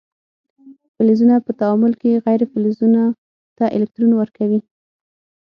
فلزونه 0.95 1.35
په 1.45 1.51
تعامل 1.59 1.93
کې 2.01 2.21
غیر 2.25 2.41
فلزونو 2.51 3.03
ته 3.57 3.65
الکترون 3.75 4.11
ورکوي. 4.17 4.59